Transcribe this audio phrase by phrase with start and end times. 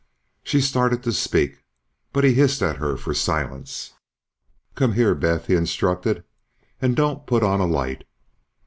[0.41, 1.63] She started to speak,
[2.11, 3.93] but he hissed at her for silence.
[4.73, 6.23] "Come here, Beth," he instructed,
[6.81, 8.05] "and don't put on a light."